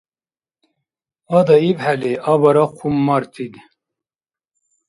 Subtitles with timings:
[1.37, 3.53] Ада ибхӀели абара хъуммартид.